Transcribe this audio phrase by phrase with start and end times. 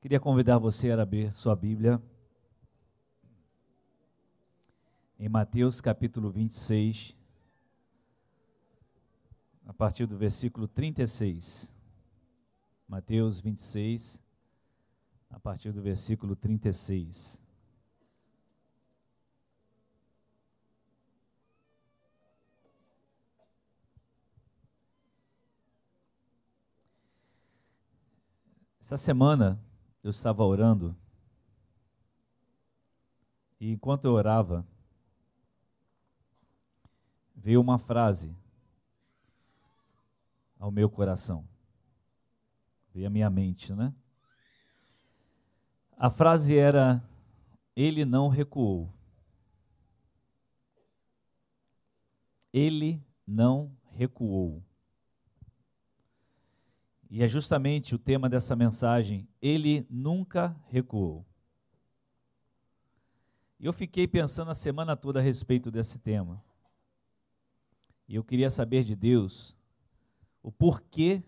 [0.00, 2.00] Queria convidar você a abrir sua Bíblia
[5.18, 7.16] em Mateus capítulo 26,
[9.66, 11.74] a partir do versículo 36.
[12.86, 14.22] Mateus 26,
[15.30, 17.42] a partir do versículo 36.
[28.80, 29.60] Essa semana
[30.08, 30.96] eu estava orando
[33.60, 34.66] e enquanto eu orava,
[37.34, 38.34] veio uma frase
[40.58, 41.46] ao meu coração,
[42.94, 43.94] veio à minha mente, né?
[45.96, 47.02] A frase era:
[47.76, 48.90] Ele não recuou.
[52.52, 54.62] Ele não recuou.
[57.10, 59.26] E é justamente o tema dessa mensagem.
[59.40, 61.24] Ele nunca recuou.
[63.58, 66.42] E eu fiquei pensando a semana toda a respeito desse tema.
[68.06, 69.56] E eu queria saber de Deus
[70.42, 71.22] o porquê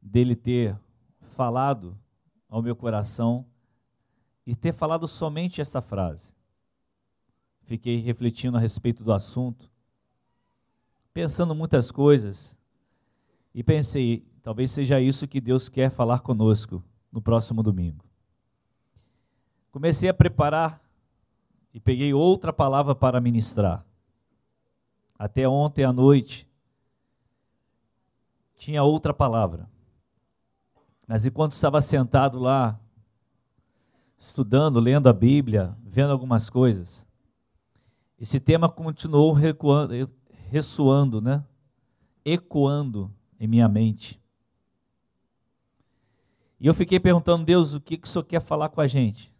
[0.00, 0.78] dele ter
[1.20, 1.98] falado
[2.48, 3.46] ao meu coração
[4.46, 6.32] e ter falado somente essa frase.
[7.62, 9.70] Fiquei refletindo a respeito do assunto,
[11.12, 12.56] pensando muitas coisas,
[13.54, 18.04] e pensei, Talvez seja isso que Deus quer falar conosco no próximo domingo.
[19.72, 20.84] Comecei a preparar
[21.72, 23.86] e peguei outra palavra para ministrar.
[25.18, 26.46] Até ontem à noite
[28.54, 29.66] tinha outra palavra.
[31.08, 32.78] Mas enquanto estava sentado lá,
[34.18, 37.08] estudando, lendo a Bíblia, vendo algumas coisas,
[38.20, 39.94] esse tema continuou recuando,
[40.50, 41.42] ressoando, né?
[42.22, 44.22] ecoando em minha mente.
[46.64, 49.30] E eu fiquei perguntando, Deus, o que, que o Senhor quer falar com a gente?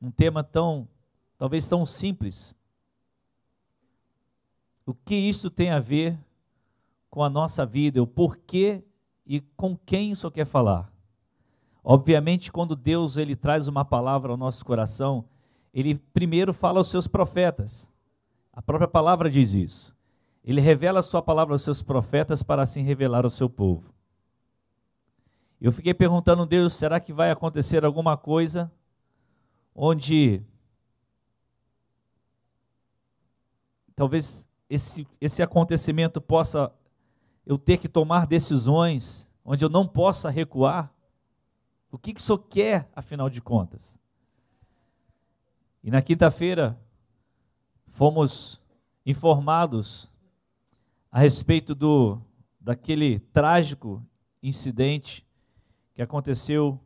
[0.00, 0.88] Um tema tão,
[1.36, 2.56] talvez tão simples.
[4.86, 6.18] O que isso tem a ver
[7.10, 8.82] com a nossa vida, o porquê
[9.26, 10.90] e com quem o Senhor quer falar?
[11.84, 15.26] Obviamente, quando Deus ele traz uma palavra ao nosso coração,
[15.74, 17.86] ele primeiro fala aos seus profetas.
[18.50, 19.94] A própria palavra diz isso.
[20.42, 23.94] Ele revela a sua palavra aos seus profetas para assim revelar ao seu povo.
[25.60, 28.70] Eu fiquei perguntando, Deus, será que vai acontecer alguma coisa
[29.74, 30.42] onde
[33.94, 36.70] talvez esse, esse acontecimento possa
[37.46, 40.92] eu ter que tomar decisões, onde eu não possa recuar?
[41.90, 43.98] O que, que o Senhor quer, afinal de contas?
[45.82, 46.78] E na quinta-feira
[47.86, 48.60] fomos
[49.06, 50.10] informados
[51.10, 52.20] a respeito do
[52.60, 54.04] daquele trágico
[54.42, 55.25] incidente
[55.96, 56.78] que aconteceu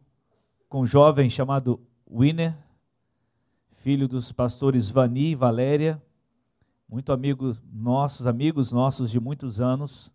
[0.69, 2.56] com um jovem chamado Winner,
[3.72, 6.00] filho dos pastores Vani e Valéria,
[6.88, 10.12] muito amigos nossos, amigos nossos de muitos anos,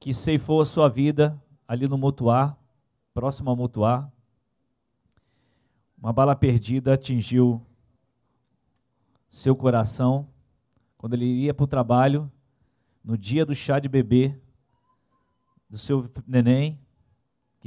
[0.00, 2.56] que ceifou a sua vida ali no Mutuá,
[3.14, 4.10] próximo a Mutuá.
[5.96, 7.64] Uma bala perdida atingiu
[9.28, 10.28] seu coração
[10.98, 12.28] quando ele ia para o trabalho,
[13.04, 14.36] no dia do chá de bebê
[15.70, 16.84] do seu neném,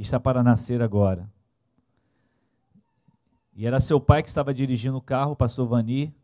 [0.00, 1.30] que está para nascer agora.
[3.52, 6.14] E era seu pai que estava dirigindo o carro, o pastor Vani,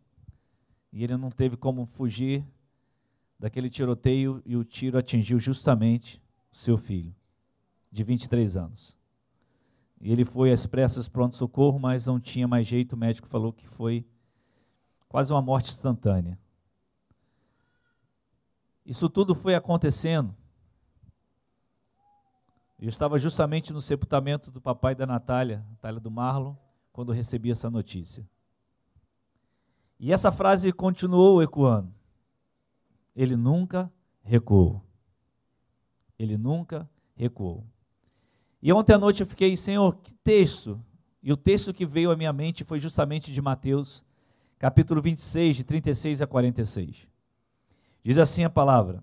[0.91, 2.42] e ele não teve como fugir
[3.38, 7.15] daquele tiroteio e o tiro atingiu justamente seu filho,
[7.92, 8.97] de 23 anos.
[10.00, 13.69] E ele foi às pressas pronto-socorro, mas não tinha mais jeito, o médico falou que
[13.69, 14.06] foi
[15.06, 16.38] quase uma morte instantânea.
[18.86, 20.34] Isso tudo foi acontecendo
[22.78, 26.54] eu estava justamente no sepultamento do papai da Natália, Natália do Marlon,
[26.92, 28.28] quando recebi essa notícia.
[29.98, 31.92] E essa frase continuou ecoando.
[33.15, 33.91] Ele nunca
[34.22, 34.82] recuou.
[36.19, 37.66] Ele nunca recuou.
[38.62, 40.82] E ontem à noite eu fiquei, Senhor, que texto?
[41.22, 44.04] E o texto que veio à minha mente foi justamente de Mateus,
[44.59, 47.09] capítulo 26, de 36 a 46.
[48.04, 49.03] Diz assim a palavra: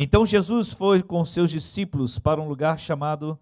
[0.00, 3.36] então Jesus foi com seus discípulos para um lugar chamado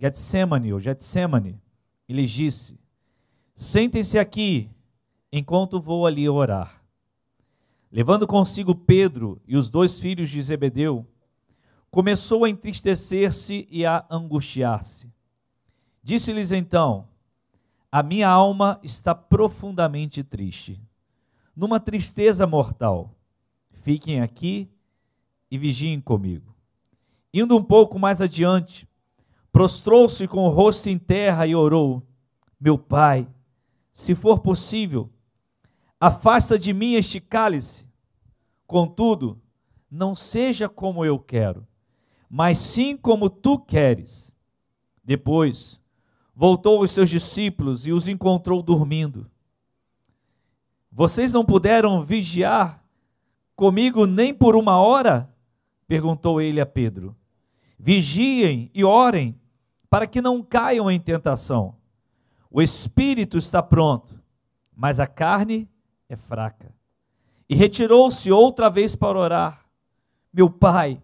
[0.00, 1.60] Getsemane, ou Getsemane,
[2.08, 2.78] e lhes disse:
[3.56, 4.70] Sentem-se aqui,
[5.32, 6.84] enquanto vou ali orar.
[7.90, 11.04] Levando consigo Pedro e os dois filhos de Zebedeu,
[11.90, 15.12] começou a entristecer-se e a angustiar-se.
[16.00, 17.08] Disse-lhes então:
[17.90, 20.80] A minha alma está profundamente triste,
[21.56, 23.16] numa tristeza mortal.
[23.70, 24.70] Fiquem aqui
[25.50, 26.54] e vigiem comigo.
[27.32, 28.88] Indo um pouco mais adiante,
[29.52, 32.02] prostrou-se com o rosto em terra e orou:
[32.60, 33.28] Meu pai,
[33.92, 35.10] se for possível,
[36.00, 37.88] afasta de mim este cálice.
[38.66, 39.40] Contudo,
[39.90, 41.66] não seja como eu quero,
[42.28, 44.34] mas sim como tu queres.
[45.02, 45.80] Depois,
[46.34, 49.30] voltou aos seus discípulos e os encontrou dormindo.
[50.92, 52.84] Vocês não puderam vigiar
[53.56, 55.34] comigo nem por uma hora?
[55.88, 57.16] Perguntou ele a Pedro.
[57.78, 59.34] Vigiem e orem,
[59.88, 61.74] para que não caiam em tentação.
[62.50, 64.20] O espírito está pronto,
[64.76, 65.68] mas a carne
[66.08, 66.74] é fraca.
[67.48, 69.66] E retirou-se outra vez para orar.
[70.32, 71.02] Meu pai,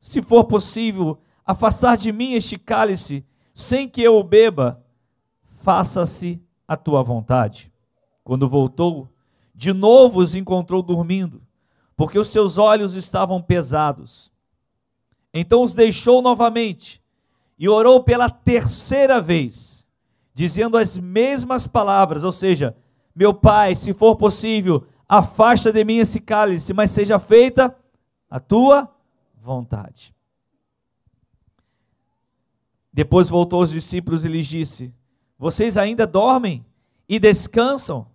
[0.00, 3.24] se for possível, afastar de mim este cálice,
[3.54, 4.84] sem que eu o beba,
[5.62, 7.72] faça-se a tua vontade.
[8.22, 9.08] Quando voltou,
[9.54, 11.40] de novo os encontrou dormindo,
[11.96, 14.30] porque os seus olhos estavam pesados.
[15.32, 17.02] Então os deixou novamente
[17.58, 19.86] e orou pela terceira vez,
[20.34, 22.76] dizendo as mesmas palavras, ou seja,
[23.14, 27.74] meu pai, se for possível, afasta de mim esse cálice, mas seja feita
[28.28, 28.94] a tua
[29.34, 30.14] vontade.
[32.92, 34.92] Depois voltou aos discípulos e lhes disse:
[35.38, 36.64] Vocês ainda dormem
[37.08, 38.06] e descansam?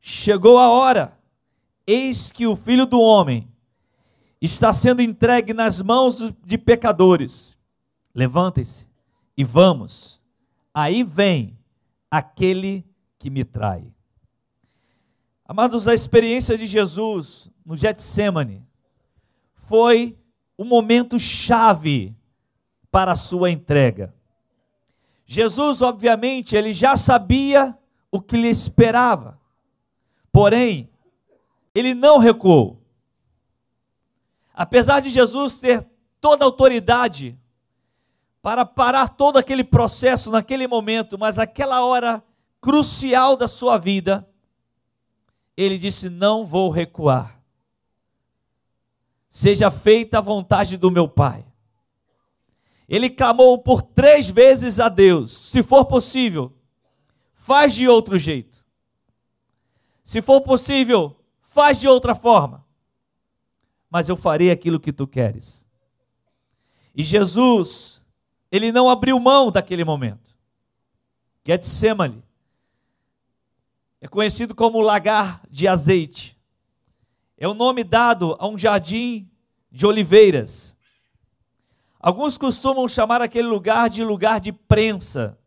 [0.00, 1.18] Chegou a hora,
[1.86, 3.48] eis que o filho do homem
[4.40, 7.56] está sendo entregue nas mãos de pecadores.
[8.14, 8.88] Levantem-se
[9.36, 10.20] e vamos.
[10.72, 11.58] Aí vem
[12.10, 12.84] aquele
[13.18, 13.84] que me trai.
[15.46, 18.62] Amados, a experiência de Jesus no Getsemane
[19.54, 20.18] foi
[20.56, 22.14] o momento chave
[22.90, 24.14] para a sua entrega.
[25.26, 27.76] Jesus, obviamente, ele já sabia
[28.10, 29.40] o que lhe esperava.
[30.30, 30.90] Porém,
[31.74, 32.80] ele não recuou.
[34.52, 35.86] Apesar de Jesus ter
[36.20, 37.36] toda a autoridade
[38.40, 42.22] para parar todo aquele processo naquele momento, mas aquela hora
[42.60, 44.26] crucial da sua vida,
[45.56, 47.42] ele disse: Não vou recuar.
[49.28, 51.44] Seja feita a vontade do meu Pai.
[52.88, 56.52] Ele clamou por três vezes a Deus: Se for possível,
[57.32, 58.64] faz de outro jeito.
[60.04, 61.16] Se for possível,
[61.54, 62.66] faz de outra forma.
[63.88, 65.66] Mas eu farei aquilo que tu queres.
[66.94, 68.04] E Jesus,
[68.50, 70.36] ele não abriu mão daquele momento.
[71.46, 72.22] Getsemane
[74.00, 76.36] é conhecido como lagar de azeite.
[77.38, 79.30] É o nome dado a um jardim
[79.70, 80.76] de oliveiras.
[82.00, 85.38] Alguns costumam chamar aquele lugar de lugar de prensa,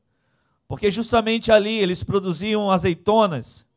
[0.68, 3.68] porque justamente ali eles produziam azeitonas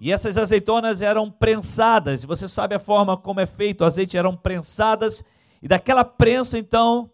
[0.00, 4.36] e essas azeitonas eram prensadas, você sabe a forma como é feito, o azeite eram
[4.36, 5.24] prensadas,
[5.60, 7.10] e daquela prensa então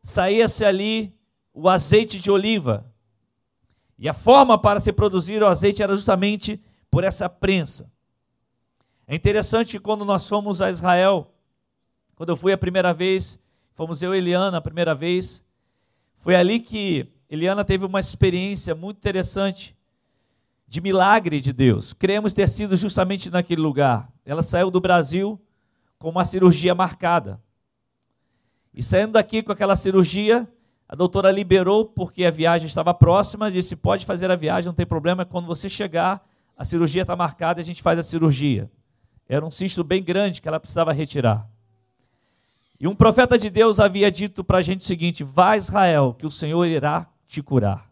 [0.00, 1.12] saía-se ali
[1.52, 2.86] o azeite de oliva.
[3.98, 7.90] E a forma para se produzir o azeite era justamente por essa prensa.
[9.08, 11.34] É interessante quando nós fomos a Israel,
[12.14, 13.40] quando eu fui a primeira vez,
[13.74, 15.44] fomos eu e Eliana a primeira vez,
[16.14, 19.76] foi ali que Eliana teve uma experiência muito interessante
[20.70, 21.92] de milagre de Deus.
[21.92, 24.08] Cremos ter sido justamente naquele lugar.
[24.24, 25.38] Ela saiu do Brasil
[25.98, 27.42] com uma cirurgia marcada.
[28.72, 30.48] E saindo daqui com aquela cirurgia,
[30.88, 34.86] a doutora liberou porque a viagem estava próxima, disse: pode fazer a viagem, não tem
[34.86, 36.24] problema, quando você chegar,
[36.56, 38.70] a cirurgia está marcada e a gente faz a cirurgia.
[39.28, 41.50] Era um cisto bem grande que ela precisava retirar.
[42.78, 46.26] E um profeta de Deus havia dito para a gente o seguinte: Vá Israel, que
[46.26, 47.90] o Senhor irá te curar.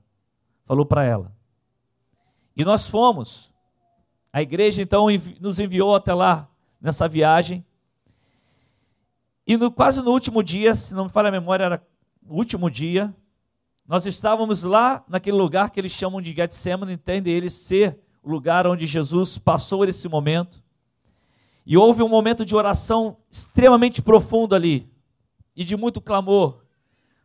[0.64, 1.37] Falou para ela.
[2.58, 3.52] E nós fomos.
[4.32, 5.06] A igreja então
[5.40, 6.50] nos enviou até lá
[6.80, 7.64] nessa viagem.
[9.46, 11.86] E no, quase no último dia, se não me falha a memória, era
[12.28, 13.14] o último dia,
[13.86, 18.66] nós estávamos lá naquele lugar que eles chamam de Getsemane, entende eles ser o lugar
[18.66, 20.60] onde Jesus passou esse momento.
[21.64, 24.90] E houve um momento de oração extremamente profundo ali,
[25.54, 26.64] e de muito clamor,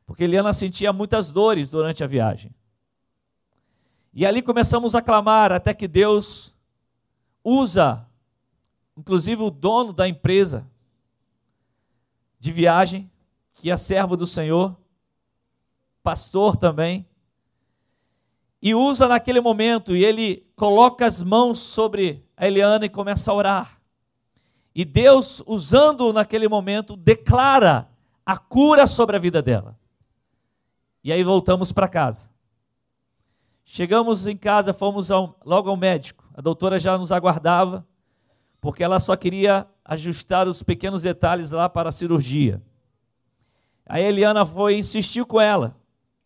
[0.05, 2.53] porque Eliana sentia muitas dores durante a viagem.
[4.13, 6.53] E ali começamos a clamar até que Deus
[7.43, 8.05] usa,
[8.95, 10.69] inclusive o dono da empresa
[12.39, 13.09] de viagem,
[13.53, 14.77] que é servo do Senhor,
[16.03, 17.07] pastor também,
[18.61, 23.33] e usa naquele momento, e ele coloca as mãos sobre a Eliana e começa a
[23.33, 23.81] orar.
[24.75, 27.89] E Deus, usando naquele momento, declara
[28.25, 29.77] a cura sobre a vida dela.
[31.03, 32.32] E aí voltamos para casa.
[33.65, 36.27] Chegamos em casa, fomos ao, logo ao médico.
[36.33, 37.85] A doutora já nos aguardava,
[38.59, 42.61] porque ela só queria ajustar os pequenos detalhes lá para a cirurgia.
[43.85, 45.75] A Eliana foi insistiu com ela.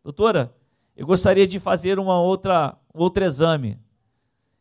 [0.04, 0.54] doutora,
[0.96, 3.80] eu gostaria de fazer uma outra, um outro exame.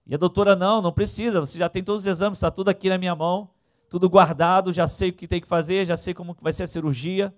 [0.07, 2.89] E a doutora, não, não precisa, você já tem todos os exames, está tudo aqui
[2.89, 3.51] na minha mão,
[3.89, 6.67] tudo guardado, já sei o que tem que fazer, já sei como vai ser a
[6.67, 7.35] cirurgia.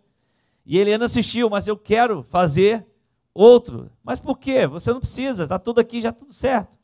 [0.67, 2.87] E ele ainda assistiu, mas eu quero fazer
[3.35, 3.91] outro.
[4.03, 4.67] Mas por quê?
[4.67, 6.79] Você não precisa, está tudo aqui, já tudo certo.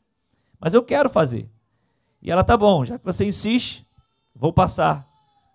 [0.59, 1.49] Mas eu quero fazer.
[2.21, 3.87] E ela, tá bom, já que você insiste,
[4.33, 5.07] vou passar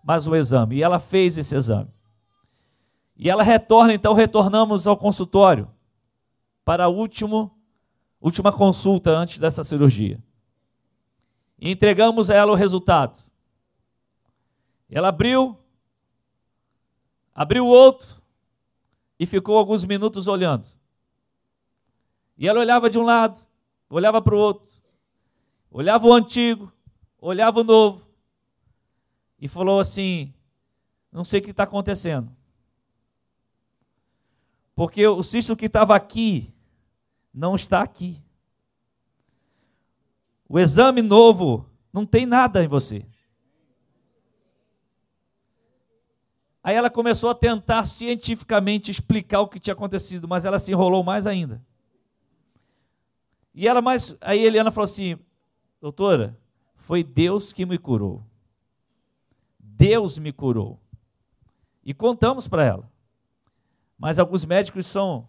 [0.03, 0.77] mais um exame.
[0.77, 1.89] E ela fez esse exame.
[3.15, 5.69] E ela retorna, então retornamos ao consultório
[6.63, 7.55] para a último,
[8.19, 10.21] última consulta antes dessa cirurgia.
[11.59, 13.19] E entregamos a ela o resultado.
[14.89, 15.57] Ela abriu,
[17.33, 18.21] abriu o outro
[19.19, 20.67] e ficou alguns minutos olhando.
[22.41, 23.39] E ela olhava de um lado,
[23.87, 24.75] olhava para o outro,
[25.69, 26.73] olhava o antigo,
[27.19, 28.07] olhava o novo,
[29.39, 30.33] e falou assim:
[31.11, 32.35] Não sei o que está acontecendo.
[34.73, 36.51] Porque o cisto que estava aqui
[37.31, 38.19] não está aqui.
[40.49, 43.05] O exame novo não tem nada em você.
[46.63, 51.03] Aí ela começou a tentar cientificamente explicar o que tinha acontecido, mas ela se enrolou
[51.03, 51.63] mais ainda.
[53.53, 55.17] E ela mais, aí Eliana falou assim:
[55.79, 56.37] "Doutora,
[56.75, 58.23] foi Deus que me curou.
[59.59, 60.79] Deus me curou."
[61.83, 62.91] E contamos para ela.
[63.97, 65.27] Mas alguns médicos são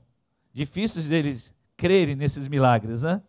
[0.53, 3.23] difíceis deles crerem nesses milagres, né?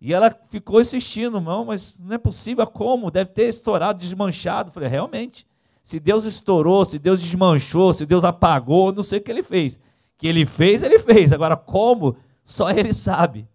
[0.00, 3.10] E ela ficou insistindo, não, mas não é possível, como?
[3.10, 4.68] Deve ter estourado, desmanchado.
[4.68, 5.46] Eu falei, realmente,
[5.82, 9.78] se Deus estourou, se Deus desmanchou, se Deus apagou, não sei o que ele fez.
[10.16, 11.32] Que ele fez, ele fez.
[11.32, 12.16] Agora, como?
[12.44, 13.48] Só ele sabe.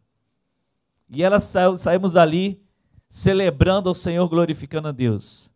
[1.14, 2.62] E ela saiu, saímos dali
[3.08, 5.52] celebrando ao Senhor, glorificando a Deus.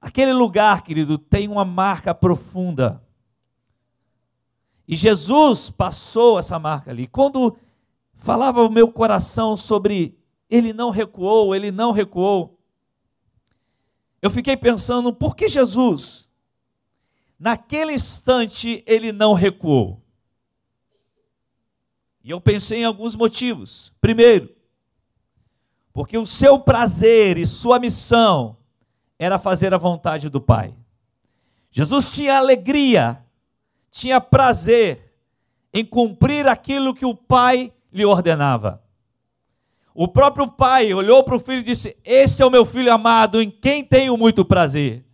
[0.00, 3.02] Aquele lugar, querido, tem uma marca profunda
[4.90, 7.06] e Jesus passou essa marca ali.
[7.06, 7.56] Quando
[8.12, 12.58] falava o meu coração sobre ele não recuou, ele não recuou,
[14.20, 16.28] eu fiquei pensando, por que Jesus,
[17.38, 20.02] naquele instante, ele não recuou?
[22.24, 23.92] E eu pensei em alguns motivos.
[24.00, 24.52] Primeiro,
[25.92, 28.56] porque o seu prazer e sua missão
[29.18, 30.74] era fazer a vontade do Pai.
[31.70, 33.22] Jesus tinha alegria
[33.90, 35.12] tinha prazer
[35.74, 38.82] em cumprir aquilo que o pai lhe ordenava.
[39.92, 43.42] O próprio pai olhou para o filho e disse: Esse é o meu filho amado,
[43.42, 45.04] em quem tenho muito prazer.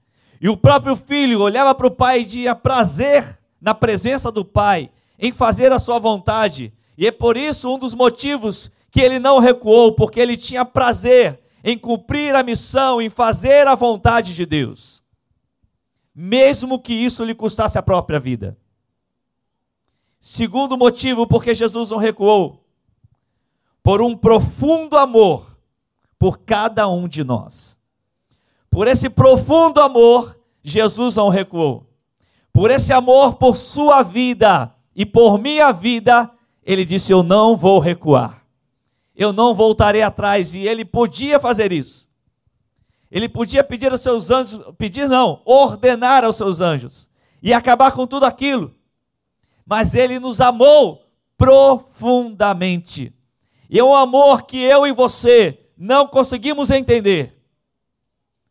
[0.40, 4.90] E o próprio filho olhava para o pai e tinha prazer na presença do pai,
[5.18, 6.72] em fazer a sua vontade.
[6.96, 11.38] E é por isso um dos motivos que ele não recuou, porque ele tinha prazer
[11.62, 15.02] em cumprir a missão, em fazer a vontade de Deus,
[16.14, 18.56] mesmo que isso lhe custasse a própria vida.
[20.18, 22.64] Segundo motivo porque Jesus não recuou,
[23.82, 25.58] por um profundo amor
[26.18, 27.78] por cada um de nós.
[28.70, 31.86] Por esse profundo amor, Jesus não recuou.
[32.50, 36.30] Por esse amor por sua vida e por minha vida,
[36.64, 38.45] ele disse: Eu não vou recuar.
[39.16, 40.54] Eu não voltarei atrás.
[40.54, 42.08] E ele podia fazer isso.
[43.10, 47.08] Ele podia pedir aos seus anjos, pedir não, ordenar aos seus anjos
[47.42, 48.76] e acabar com tudo aquilo
[49.66, 51.04] mas ele nos amou
[51.36, 53.12] profundamente.
[53.68, 57.36] E é um amor que eu e você não conseguimos entender.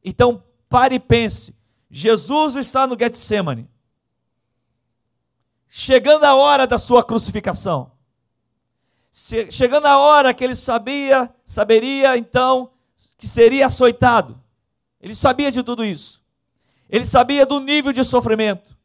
[0.03, 1.55] Então, pare e pense.
[1.89, 3.69] Jesus está no Getsemane.
[5.69, 7.91] Chegando a hora da sua crucificação.
[9.49, 12.69] Chegando a hora que ele sabia, saberia então
[13.17, 14.37] que seria açoitado.
[14.99, 16.21] Ele sabia de tudo isso.
[16.89, 18.77] Ele sabia do nível de sofrimento.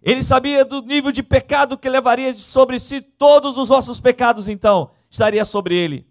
[0.00, 4.92] Ele sabia do nível de pecado que levaria sobre si todos os nossos pecados, então,
[5.10, 6.06] estaria sobre ele.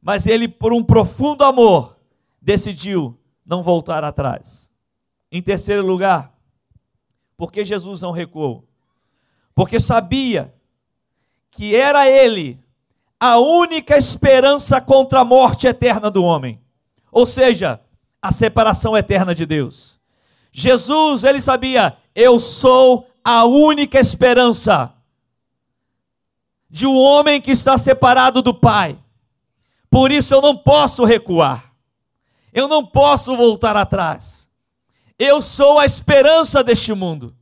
[0.00, 1.98] Mas ele, por um profundo amor,
[2.40, 4.72] decidiu não voltar atrás.
[5.30, 6.34] Em terceiro lugar,
[7.36, 8.66] porque Jesus não recuou?
[9.54, 10.53] Porque sabia
[11.54, 12.58] que era ele
[13.18, 16.60] a única esperança contra a morte eterna do homem.
[17.10, 17.80] Ou seja,
[18.20, 20.00] a separação eterna de Deus.
[20.52, 24.92] Jesus, ele sabia, eu sou a única esperança
[26.68, 28.98] de um homem que está separado do Pai.
[29.88, 31.72] Por isso eu não posso recuar.
[32.52, 34.48] Eu não posso voltar atrás.
[35.18, 37.34] Eu sou a esperança deste mundo.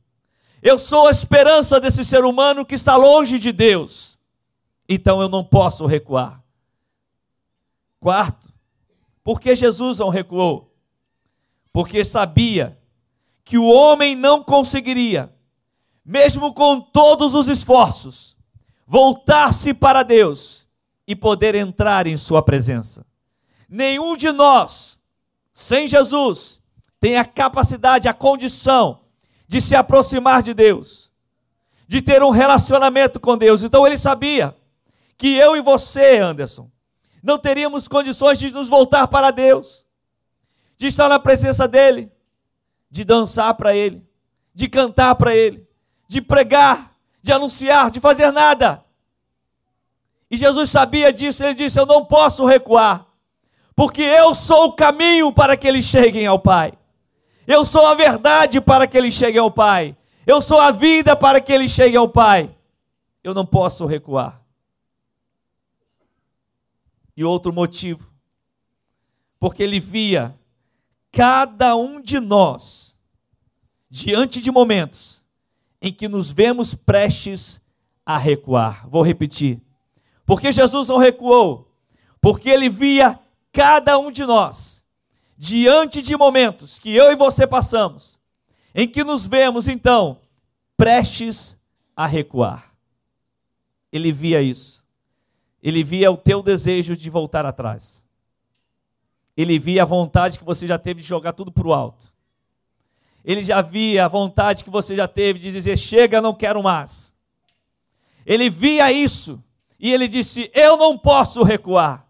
[0.65, 4.17] Eu sou a esperança desse ser humano que está longe de Deus.
[4.87, 6.41] Então eu não posso recuar.
[7.99, 8.47] Quarto,
[9.21, 10.73] por que Jesus não recuou?
[11.73, 12.79] Porque sabia
[13.43, 15.33] que o homem não conseguiria
[16.05, 18.35] mesmo com todos os esforços,
[18.85, 20.67] voltar-se para Deus
[21.07, 23.05] e poder entrar em Sua presença.
[23.69, 25.01] Nenhum de nós,
[25.53, 26.61] sem Jesus,
[26.99, 29.02] tem a capacidade, a condição
[29.53, 31.11] de se aproximar de Deus,
[31.87, 33.63] de ter um relacionamento com Deus.
[33.63, 34.55] Então ele sabia
[35.15, 36.71] que eu e você, Anderson,
[37.21, 39.85] não teríamos condições de nos voltar para Deus,
[40.75, 42.11] de estar na presença dEle,
[42.89, 44.03] de dançar para Ele,
[44.55, 45.67] de cantar para Ele,
[46.07, 46.91] de pregar,
[47.21, 48.83] de anunciar, de fazer nada.
[50.31, 53.05] E Jesus sabia disso, ele disse: Eu não posso recuar,
[53.75, 56.73] porque eu sou o caminho para que eles cheguem ao Pai,
[57.45, 59.95] eu sou a verdade para que eles cheguem ao Pai,
[60.25, 62.55] eu sou a vida para que eles cheguem ao Pai.
[63.23, 64.41] Eu não posso recuar.
[67.15, 68.09] E outro motivo,
[69.39, 70.35] porque ele via
[71.11, 72.97] cada um de nós
[73.89, 75.21] diante de momentos
[75.81, 77.61] em que nos vemos prestes
[78.05, 78.87] a recuar.
[78.89, 79.61] Vou repetir.
[80.25, 81.71] Porque Jesus não recuou,
[82.19, 83.19] porque ele via
[83.51, 84.82] cada um de nós
[85.37, 88.19] diante de momentos que eu e você passamos,
[88.73, 90.19] em que nos vemos então
[90.77, 91.59] prestes
[91.95, 92.73] a recuar.
[93.91, 94.83] Ele via isso.
[95.61, 98.05] Ele via o teu desejo de voltar atrás.
[99.35, 102.13] Ele via a vontade que você já teve de jogar tudo para o alto.
[103.23, 107.13] Ele já via a vontade que você já teve de dizer: chega, não quero mais.
[108.25, 109.41] Ele via isso
[109.79, 112.05] e ele disse: eu não posso recuar,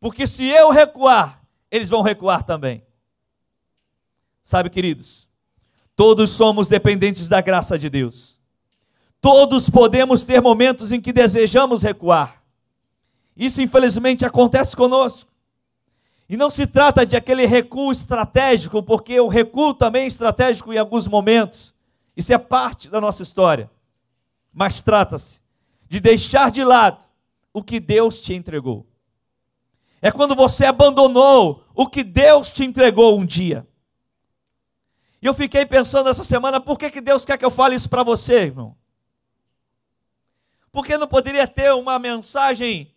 [0.00, 1.43] porque se eu recuar,
[1.76, 2.84] eles vão recuar também.
[4.44, 5.28] Sabe, queridos,
[5.96, 8.40] todos somos dependentes da graça de Deus.
[9.20, 12.44] Todos podemos ter momentos em que desejamos recuar.
[13.36, 15.32] Isso, infelizmente, acontece conosco.
[16.28, 20.78] E não se trata de aquele recuo estratégico, porque o recuo também é estratégico em
[20.78, 21.74] alguns momentos.
[22.16, 23.68] Isso é parte da nossa história.
[24.52, 25.40] Mas trata-se
[25.88, 27.04] de deixar de lado
[27.52, 28.86] o que Deus te entregou.
[30.04, 33.66] É quando você abandonou o que Deus te entregou um dia.
[35.22, 37.88] E eu fiquei pensando essa semana, por que, que Deus quer que eu fale isso
[37.88, 38.76] para você, irmão?
[40.70, 42.92] Porque não poderia ter uma mensagem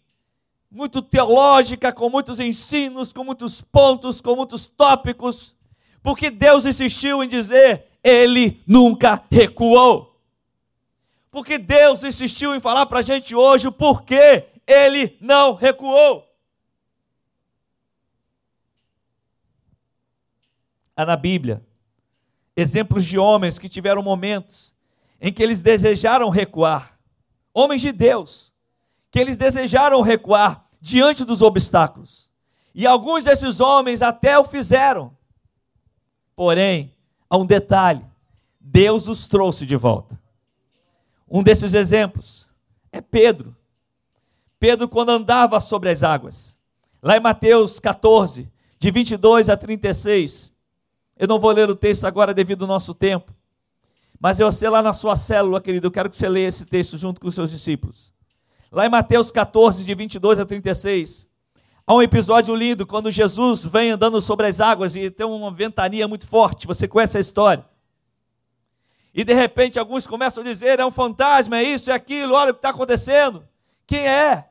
[0.69, 5.55] muito teológica, com muitos ensinos, com muitos pontos, com muitos tópicos,
[6.03, 10.19] porque Deus insistiu em dizer: Ele nunca recuou.
[11.31, 16.26] Porque Deus insistiu em falar para a gente hoje o porquê Ele não recuou.
[20.97, 21.63] Há na Bíblia
[22.55, 24.73] exemplos de homens que tiveram momentos
[25.21, 26.97] em que eles desejaram recuar,
[27.53, 28.51] homens de Deus,
[29.11, 32.31] que eles desejaram recuar diante dos obstáculos.
[32.73, 35.15] E alguns desses homens até o fizeram.
[36.35, 36.93] Porém,
[37.29, 38.03] há um detalhe:
[38.59, 40.19] Deus os trouxe de volta.
[41.29, 42.49] Um desses exemplos
[42.91, 43.55] é Pedro.
[44.59, 46.57] Pedro, quando andava sobre as águas,
[47.03, 50.56] lá em Mateus 14, de 22 a 36.
[51.17, 53.33] Eu não vou ler o texto agora devido ao nosso tempo,
[54.19, 56.97] mas eu sei lá na sua célula, querido, eu quero que você leia esse texto
[56.97, 58.13] junto com os seus discípulos.
[58.71, 61.29] Lá em Mateus 14, de 22 a 36,
[61.85, 66.07] há um episódio lindo quando Jesus vem andando sobre as águas e tem uma ventania
[66.07, 66.67] muito forte.
[66.67, 67.65] Você conhece a história?
[69.13, 72.51] E de repente alguns começam a dizer: é um fantasma, é isso, é aquilo, olha
[72.51, 73.47] o que está acontecendo.
[73.87, 74.47] Quem é?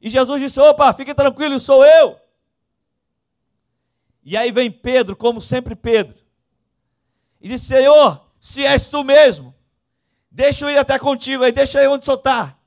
[0.00, 2.16] E Jesus disse: opa, fique tranquilo, sou eu.
[4.28, 6.20] E aí vem Pedro, como sempre Pedro,
[7.40, 9.54] e diz: Senhor, se és tu mesmo,
[10.28, 12.58] deixa eu ir até contigo aí, deixa eu onde soltar.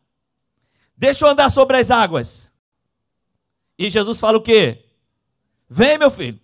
[0.96, 2.54] Deixa eu andar sobre as águas.
[3.78, 4.86] E Jesus fala o quê?
[5.70, 6.40] Vem, meu filho.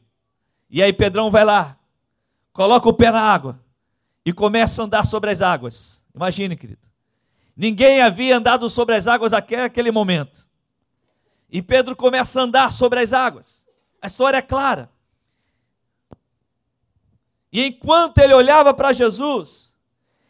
[0.69, 1.79] E aí Pedrão vai lá,
[2.51, 3.57] coloca o pé na água
[4.25, 6.03] e começa a andar sobre as águas.
[6.13, 6.85] Imagine, querido.
[7.55, 10.45] Ninguém havia andado sobre as águas até aquele momento.
[11.49, 13.65] E Pedro começa a andar sobre as águas.
[14.01, 14.93] A história é clara.
[17.55, 19.73] E enquanto ele olhava para Jesus,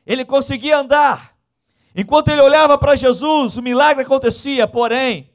[0.05, 1.35] ele conseguia andar
[1.95, 5.29] Enquanto ele olhava para Jesus, o milagre acontecia, porém,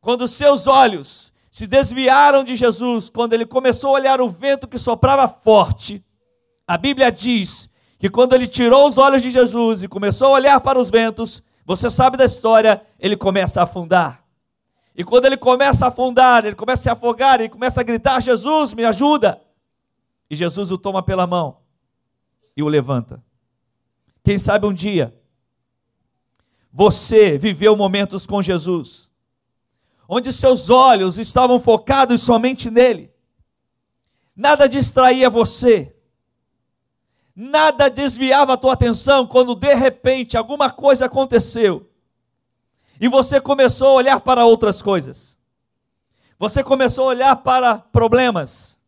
[0.00, 4.78] quando seus olhos se desviaram de Jesus, quando ele começou a olhar o vento que
[4.78, 6.04] soprava forte,
[6.64, 10.60] a Bíblia diz que quando ele tirou os olhos de Jesus e começou a olhar
[10.60, 14.22] para os ventos, você sabe da história, ele começa a afundar.
[14.94, 18.20] E quando ele começa a afundar, ele começa a se afogar, ele começa a gritar:
[18.20, 19.40] Jesus, me ajuda!
[20.30, 21.58] E Jesus o toma pela mão
[22.56, 23.22] e o levanta.
[24.22, 25.14] Quem sabe um dia
[26.72, 29.10] você viveu momentos com Jesus,
[30.08, 33.12] onde seus olhos estavam focados somente nele,
[34.36, 35.96] nada distraía você,
[37.34, 41.90] nada desviava a tua atenção quando de repente alguma coisa aconteceu
[43.00, 45.38] e você começou a olhar para outras coisas.
[46.38, 48.79] Você começou a olhar para problemas.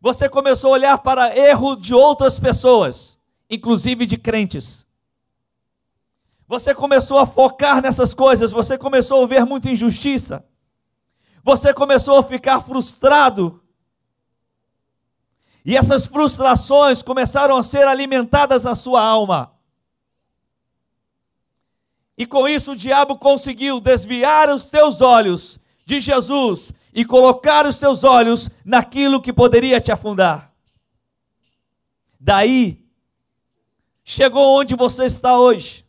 [0.00, 3.18] Você começou a olhar para erro de outras pessoas,
[3.50, 4.86] inclusive de crentes.
[6.46, 10.44] Você começou a focar nessas coisas, você começou a ver muita injustiça.
[11.42, 13.62] Você começou a ficar frustrado
[15.68, 19.52] e essas frustrações começaram a ser alimentadas na sua alma.
[22.16, 27.78] E com isso o diabo conseguiu desviar os teus olhos de Jesus e colocar os
[27.78, 30.52] teus olhos naquilo que poderia te afundar.
[32.18, 32.84] Daí,
[34.04, 35.84] chegou onde você está hoje.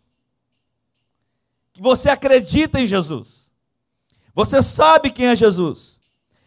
[1.80, 3.52] Você acredita em Jesus.
[4.36, 6.00] Você sabe quem é Jesus.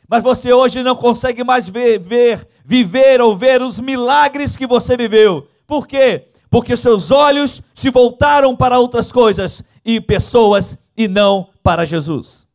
[0.08, 4.96] Mas você hoje não consegue mais ver, ver viver ou ver os milagres que você
[4.96, 5.48] viveu.
[5.66, 6.28] Por quê?
[6.50, 12.46] Porque seus olhos se voltaram para outras coisas e pessoas e não para Jesus.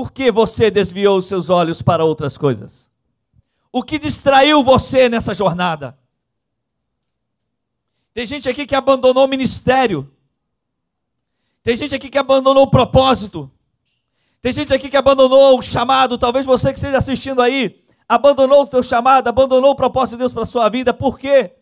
[0.00, 2.90] Por que você desviou os seus olhos para outras coisas?
[3.70, 5.94] O que distraiu você nessa jornada?
[8.14, 10.10] Tem gente aqui que abandonou o ministério.
[11.62, 13.50] Tem gente aqui que abandonou o propósito.
[14.40, 18.66] Tem gente aqui que abandonou o chamado, talvez você que esteja assistindo aí, abandonou o
[18.66, 20.94] teu chamado, abandonou o propósito de Deus para a sua vida.
[20.94, 21.56] Por quê?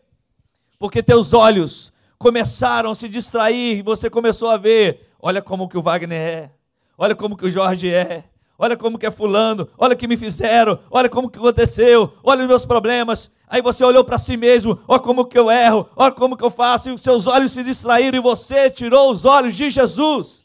[0.79, 5.81] Porque teus olhos começaram a se distrair, você começou a ver, olha como que o
[5.81, 6.51] Wagner é,
[6.99, 8.25] olha como que o Jorge é,
[8.57, 12.41] olha como que é fulano, olha o que me fizeram, olha como que aconteceu, olha
[12.41, 13.31] os meus problemas.
[13.47, 16.51] Aí você olhou para si mesmo, olha como que eu erro, olha como que eu
[16.51, 20.43] faço, e os seus olhos se distraíram e você tirou os olhos de Jesus.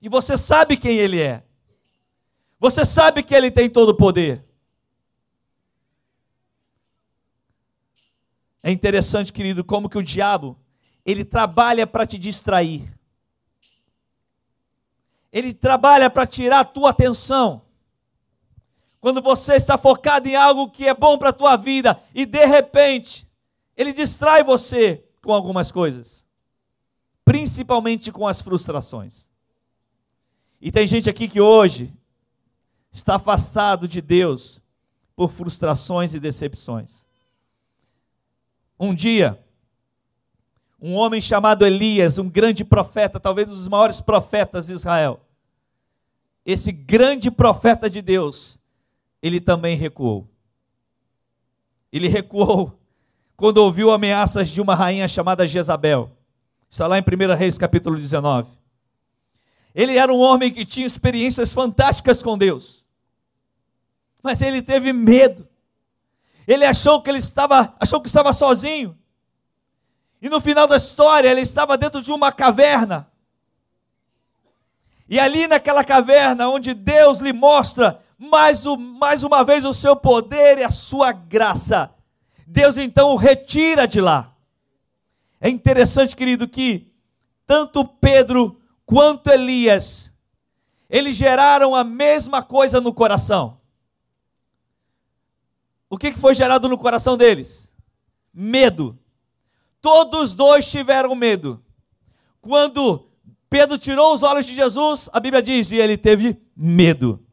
[0.00, 1.42] E você sabe quem Ele é.
[2.58, 4.42] Você sabe que Ele tem todo o poder.
[8.62, 10.58] É interessante, querido, como que o diabo,
[11.04, 12.86] ele trabalha para te distrair.
[15.32, 17.62] Ele trabalha para tirar a tua atenção.
[19.00, 22.44] Quando você está focado em algo que é bom para a tua vida e de
[22.44, 23.28] repente
[23.76, 26.26] ele distrai você com algumas coisas,
[27.24, 29.30] principalmente com as frustrações.
[30.60, 31.94] E tem gente aqui que hoje
[32.90, 34.60] está afastado de Deus
[35.14, 37.06] por frustrações e decepções.
[38.78, 39.38] Um dia,
[40.80, 45.20] um homem chamado Elias, um grande profeta, talvez um dos maiores profetas de Israel,
[46.44, 48.58] esse grande profeta de Deus,
[49.22, 50.26] ele também recuou.
[51.92, 52.78] Ele recuou
[53.36, 56.10] quando ouviu ameaças de uma rainha chamada Jezabel.
[56.70, 58.50] Está lá em 1 Reis capítulo 19.
[59.74, 62.84] Ele era um homem que tinha experiências fantásticas com Deus.
[64.22, 65.46] Mas ele teve medo.
[66.46, 68.97] Ele achou que ele estava, achou que estava sozinho.
[70.20, 73.10] E no final da história, ele estava dentro de uma caverna.
[75.08, 78.64] E ali naquela caverna, onde Deus lhe mostra mais,
[78.98, 81.90] mais uma vez o seu poder e a sua graça,
[82.46, 84.34] Deus então o retira de lá.
[85.40, 86.92] É interessante, querido, que
[87.46, 90.12] tanto Pedro quanto Elias,
[90.90, 93.60] eles geraram a mesma coisa no coração.
[95.88, 97.72] O que foi gerado no coração deles?
[98.32, 98.98] Medo.
[99.90, 101.64] Todos dois tiveram medo.
[102.42, 103.08] Quando
[103.48, 107.24] Pedro tirou os olhos de Jesus, a Bíblia diz, e ele teve medo.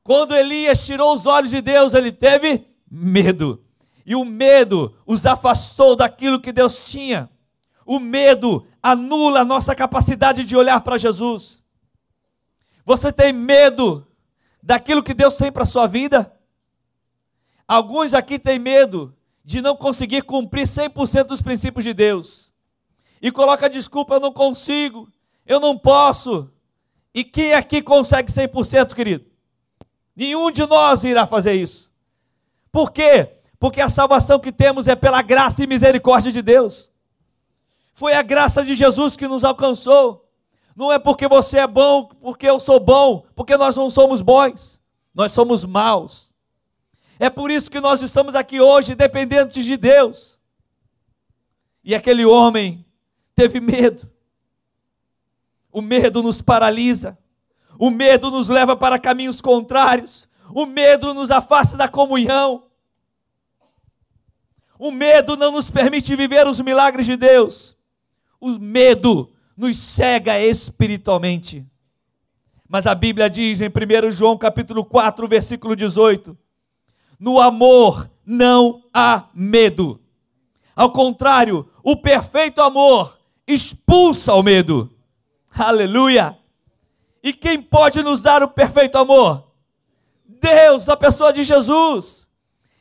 [0.00, 3.64] Quando Elias tirou os olhos de Deus, ele teve medo.
[4.06, 7.28] E o medo os afastou daquilo que Deus tinha.
[7.84, 11.64] O medo anula a nossa capacidade de olhar para Jesus.
[12.86, 14.06] Você tem medo
[14.62, 16.32] daquilo que Deus tem para a sua vida?
[17.66, 19.12] Alguns aqui têm medo
[19.50, 22.52] de não conseguir cumprir 100% dos princípios de Deus.
[23.20, 25.08] E coloca desculpa, eu não consigo,
[25.44, 26.48] eu não posso.
[27.12, 29.24] E quem aqui consegue 100%, querido?
[30.14, 31.92] Nenhum de nós irá fazer isso.
[32.70, 33.28] Por quê?
[33.58, 36.92] Porque a salvação que temos é pela graça e misericórdia de Deus.
[37.92, 40.30] Foi a graça de Jesus que nos alcançou.
[40.76, 44.80] Não é porque você é bom, porque eu sou bom, porque nós não somos bons.
[45.12, 46.29] Nós somos maus.
[47.20, 50.40] É por isso que nós estamos aqui hoje dependentes de Deus.
[51.84, 52.84] E aquele homem
[53.34, 54.10] teve medo.
[55.70, 57.16] O medo nos paralisa.
[57.78, 60.28] O medo nos leva para caminhos contrários.
[60.52, 62.66] O medo nos afasta da comunhão.
[64.78, 67.78] O medo não nos permite viver os milagres de Deus
[68.40, 71.66] o medo nos cega espiritualmente.
[72.66, 76.36] Mas a Bíblia diz em 1 João capítulo 4, versículo 18:
[77.20, 80.00] No amor não há medo.
[80.74, 84.90] Ao contrário, o perfeito amor expulsa o medo.
[85.52, 86.36] Aleluia!
[87.22, 89.52] E quem pode nos dar o perfeito amor?
[90.26, 92.26] Deus, a pessoa de Jesus.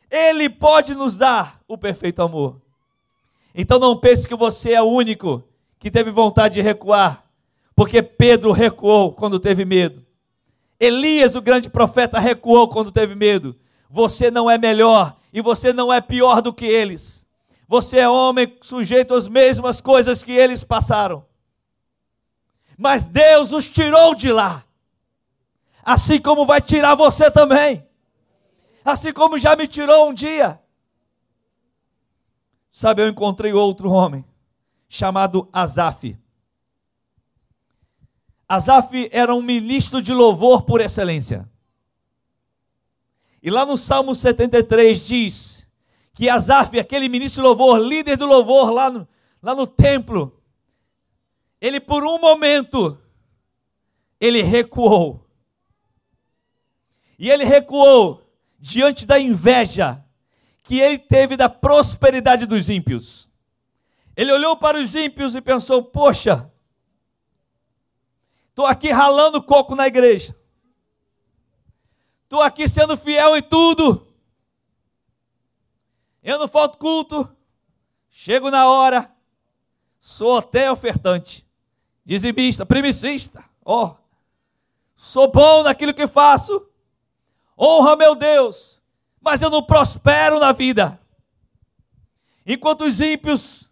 [0.09, 2.61] Ele pode nos dar o perfeito amor.
[3.53, 5.43] Então não pense que você é o único
[5.77, 7.29] que teve vontade de recuar
[7.79, 10.05] porque Pedro recuou quando teve medo.
[10.77, 13.55] Elias, o grande profeta, recuou quando teve medo.
[13.89, 17.27] Você não é melhor e você não é pior do que eles.
[17.67, 21.25] Você é homem sujeito às mesmas coisas que eles passaram.
[22.77, 24.63] Mas Deus os tirou de lá.
[25.83, 27.85] Assim como vai tirar você também.
[28.85, 30.59] Assim como já me tirou um dia.
[32.71, 34.23] Sabe, eu encontrei outro homem
[34.87, 36.17] chamado Azaf.
[38.47, 41.47] Asaf era um ministro de louvor por excelência.
[43.41, 45.67] E lá no Salmo 73 diz
[46.13, 49.07] que Asaf, aquele ministro louvor, líder do louvor lá no,
[49.41, 50.41] lá no templo,
[51.61, 52.99] ele por um momento,
[54.19, 55.25] ele recuou.
[57.17, 58.21] E ele recuou
[58.59, 60.03] diante da inveja
[60.63, 63.29] que ele teve da prosperidade dos ímpios.
[64.15, 66.51] Ele olhou para os ímpios e pensou: Poxa,
[68.59, 70.35] Estou aqui ralando coco na igreja.
[72.29, 74.05] Estou aqui sendo fiel em tudo.
[76.21, 77.27] Eu não falto culto.
[78.07, 79.11] Chego na hora.
[79.99, 81.43] Sou até ofertante.
[82.05, 83.43] Dizimista, primicista.
[83.65, 83.87] Ó.
[83.87, 83.95] Oh,
[84.95, 86.69] sou bom naquilo que faço.
[87.57, 88.79] Honra meu Deus.
[89.19, 91.01] Mas eu não prospero na vida.
[92.45, 93.67] Enquanto os ímpios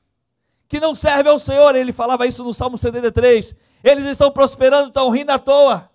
[0.68, 5.12] que não servem ao Senhor, ele falava isso no Salmo 73, eles estão prosperando, estão
[5.12, 5.92] rindo à toa.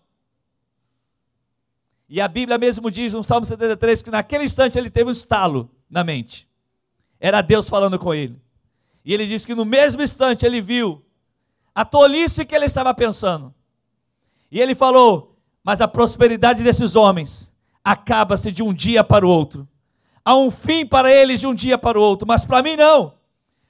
[2.13, 5.71] E a Bíblia mesmo diz no Salmo 73 que naquele instante ele teve um estalo
[5.89, 6.47] na mente.
[7.19, 8.39] Era Deus falando com ele.
[9.03, 11.03] E ele diz que no mesmo instante ele viu
[11.75, 13.55] a tolice que ele estava pensando.
[14.51, 17.51] E ele falou: Mas a prosperidade desses homens
[17.83, 19.67] acaba-se de um dia para o outro.
[20.23, 23.15] Há um fim para eles de um dia para o outro, mas para mim não.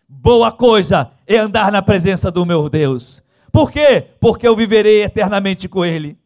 [0.08, 3.22] Boa coisa é andar na presença do meu Deus.
[3.52, 4.04] Por quê?
[4.18, 6.18] Porque eu viverei eternamente com Ele.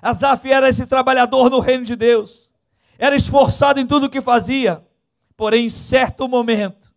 [0.00, 2.50] Asaf era esse trabalhador no reino de Deus,
[2.98, 4.84] era esforçado em tudo o que fazia,
[5.36, 6.92] porém, em certo momento,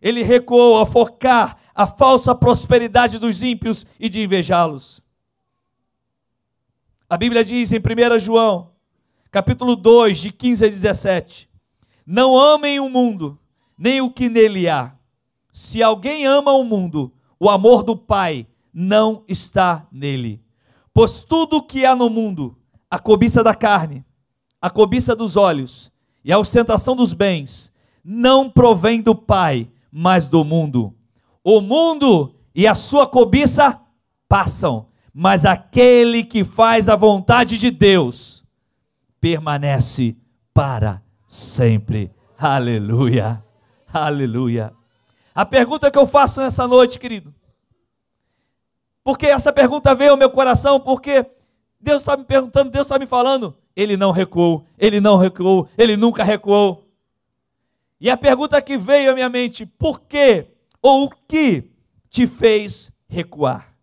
[0.00, 5.02] ele recuou a focar a falsa prosperidade dos ímpios e de invejá-los.
[7.08, 8.70] A Bíblia diz em 1 João,
[9.30, 11.50] capítulo 2, de 15 a 17:
[12.06, 13.38] Não amem o mundo,
[13.76, 14.94] nem o que nele há.
[15.52, 20.40] Se alguém ama o mundo, o amor do Pai não está nele.
[20.92, 22.56] Pois tudo que há no mundo,
[22.90, 24.04] a cobiça da carne,
[24.60, 25.90] a cobiça dos olhos
[26.24, 27.72] e a ostentação dos bens,
[28.04, 30.94] não provém do Pai, mas do mundo.
[31.42, 33.80] O mundo e a sua cobiça
[34.28, 38.44] passam, mas aquele que faz a vontade de Deus
[39.20, 40.16] permanece
[40.52, 42.10] para sempre.
[42.38, 43.42] Aleluia.
[43.92, 44.72] Aleluia.
[45.34, 47.34] A pergunta que eu faço nessa noite, querido,
[49.02, 51.24] porque essa pergunta veio ao meu coração, porque
[51.80, 53.56] Deus está me perguntando, Deus está me falando.
[53.74, 56.86] Ele não recuou, ele não recuou, ele nunca recuou.
[57.98, 60.46] E a pergunta que veio à minha mente, por que
[60.82, 61.70] ou o que
[62.10, 63.74] te fez recuar?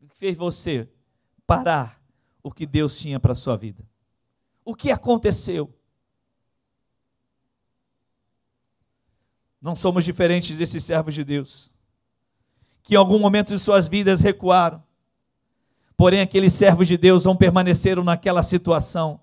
[0.00, 0.88] O que fez você
[1.46, 2.00] parar
[2.42, 3.84] o que Deus tinha para a sua vida?
[4.64, 5.72] O que aconteceu?
[9.60, 11.71] Não somos diferentes desses servos de Deus
[12.82, 14.82] que em algum momento de suas vidas recuaram.
[15.96, 19.20] Porém, aqueles servos de Deus não permaneceram naquela situação.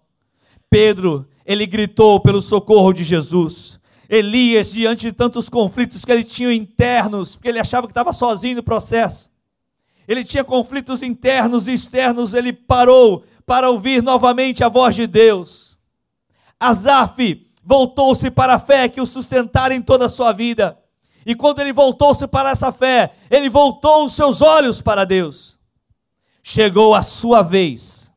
[0.69, 3.79] Pedro, ele gritou pelo socorro de Jesus.
[4.07, 8.55] Elias, diante de tantos conflitos que ele tinha internos, porque ele achava que estava sozinho
[8.55, 9.29] no processo.
[10.07, 15.77] Ele tinha conflitos internos e externos, ele parou para ouvir novamente a voz de Deus.
[16.59, 20.78] Asaf voltou-se para a fé que o sustentara em toda a sua vida.
[21.25, 25.59] E quando ele voltou-se para essa fé, ele voltou os seus olhos para Deus.
[26.41, 28.11] Chegou a sua vez.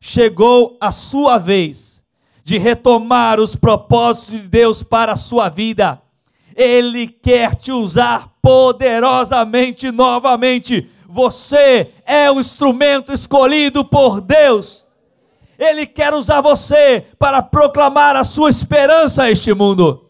[0.00, 2.02] Chegou a sua vez
[2.42, 6.00] de retomar os propósitos de Deus para a sua vida.
[6.54, 10.88] Ele quer te usar poderosamente novamente.
[11.08, 14.86] Você é o instrumento escolhido por Deus.
[15.58, 20.03] Ele quer usar você para proclamar a sua esperança a este mundo.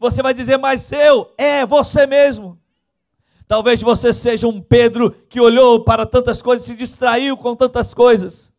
[0.00, 2.58] Você vai dizer, mas eu, é você mesmo.
[3.46, 8.50] Talvez você seja um Pedro que olhou para tantas coisas, se distraiu com tantas coisas.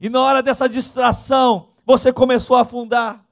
[0.00, 3.24] E na hora dessa distração, você começou a afundar.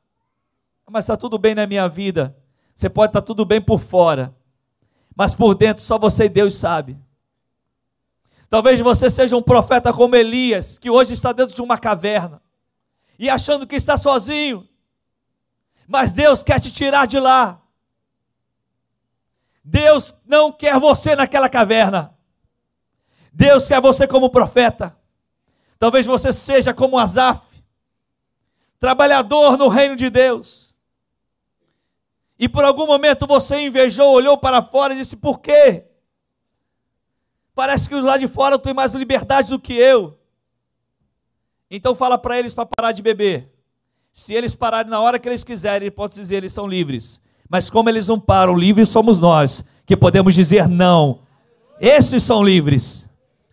[0.89, 2.37] Mas está tudo bem na minha vida.
[2.73, 4.33] Você pode estar tá tudo bem por fora,
[5.17, 6.97] mas por dentro só você e Deus sabe.
[8.49, 12.41] Talvez você seja um profeta como Elias, que hoje está dentro de uma caverna
[13.19, 14.69] e achando que está sozinho,
[15.87, 17.61] mas Deus quer te tirar de lá.
[19.63, 22.15] Deus não quer você naquela caverna.
[23.33, 24.97] Deus quer você como profeta.
[25.79, 27.63] Talvez você seja como Asaf,
[28.79, 30.75] trabalhador no reino de Deus.
[32.39, 35.85] E por algum momento você invejou, olhou para fora e disse: Por quê?
[37.55, 40.19] Parece que os lá de fora têm mais liberdade do que eu.
[41.71, 43.54] Então fala para eles para parar de beber.
[44.15, 47.21] Se eles pararem na hora que eles quiserem, pode dizer, eles são livres.
[47.51, 51.19] Mas como eles não param, livres somos nós, que podemos dizer não.
[51.81, 53.09] Esses são livres.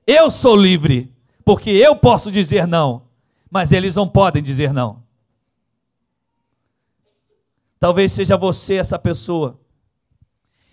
[0.05, 1.11] Eu sou livre,
[1.43, 3.07] porque eu posso dizer não,
[3.49, 5.01] mas eles não podem dizer não.
[7.79, 9.59] Talvez seja você essa pessoa.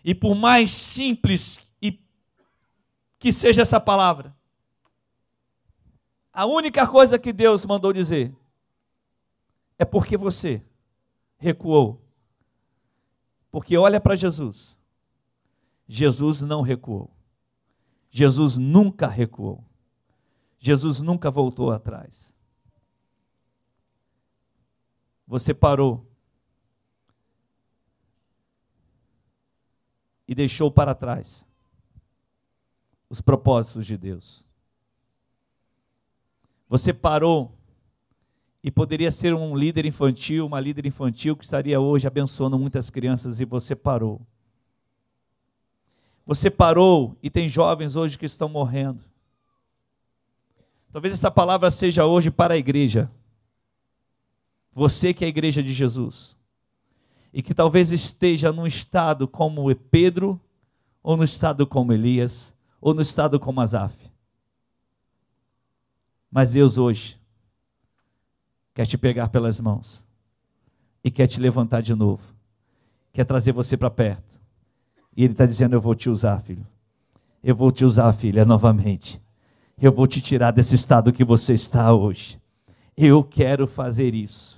[0.05, 1.59] E por mais simples
[3.18, 4.37] que seja essa palavra.
[6.31, 8.35] A única coisa que Deus mandou dizer
[9.78, 10.62] é porque você
[11.36, 12.02] recuou.
[13.50, 14.78] Porque olha para Jesus.
[15.86, 17.10] Jesus não recuou.
[18.10, 19.64] Jesus nunca recuou.
[20.58, 22.36] Jesus nunca voltou atrás.
[25.26, 26.06] Você parou
[30.26, 31.46] e deixou para trás
[33.08, 34.44] os propósitos de Deus.
[36.68, 37.57] Você parou
[38.62, 43.38] e poderia ser um líder infantil, uma líder infantil que estaria hoje abençoando muitas crianças
[43.40, 44.20] e você parou.
[46.26, 49.02] Você parou e tem jovens hoje que estão morrendo.
[50.90, 53.10] Talvez essa palavra seja hoje para a igreja.
[54.72, 56.36] Você que é a igreja de Jesus.
[57.32, 60.40] E que talvez esteja num estado como Pedro,
[61.02, 63.96] ou no estado como Elias, ou no estado como Asaf.
[66.30, 67.17] Mas Deus hoje
[68.78, 70.06] quer te pegar pelas mãos
[71.02, 72.22] e quer te levantar de novo,
[73.12, 74.40] quer trazer você para perto.
[75.16, 76.64] E Ele está dizendo: Eu vou te usar, filho.
[77.42, 79.20] Eu vou te usar, filha, novamente.
[79.82, 82.40] Eu vou te tirar desse estado que você está hoje.
[82.96, 84.57] Eu quero fazer isso.